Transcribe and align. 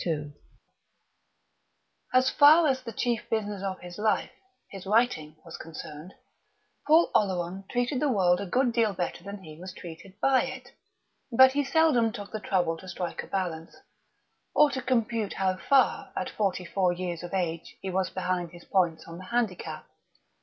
II 0.03 0.33
As 2.11 2.31
far 2.31 2.65
as 2.67 2.81
the 2.81 2.91
chief 2.91 3.29
business 3.29 3.61
of 3.61 3.81
his 3.81 3.99
life 3.99 4.31
his 4.71 4.87
writing 4.87 5.35
was 5.45 5.57
concerned, 5.59 6.15
Paul 6.87 7.11
Oleron 7.13 7.65
treated 7.69 7.99
the 7.99 8.09
world 8.09 8.41
a 8.41 8.47
good 8.47 8.73
deal 8.73 8.93
better 8.93 9.23
than 9.23 9.43
he 9.43 9.59
was 9.59 9.73
treated 9.75 10.19
by 10.19 10.41
it; 10.45 10.69
but 11.31 11.51
he 11.51 11.63
seldom 11.63 12.11
took 12.11 12.31
the 12.31 12.39
trouble 12.39 12.77
to 12.77 12.89
strike 12.89 13.21
a 13.21 13.27
balance, 13.27 13.75
or 14.55 14.71
to 14.71 14.81
compute 14.81 15.33
how 15.33 15.57
far, 15.57 16.11
at 16.15 16.31
forty 16.31 16.65
four 16.65 16.91
years 16.91 17.21
of 17.21 17.35
age, 17.35 17.77
he 17.81 17.91
was 17.91 18.09
behind 18.09 18.49
his 18.53 18.65
points 18.65 19.05
on 19.05 19.19
the 19.19 19.25
handicap. 19.25 19.85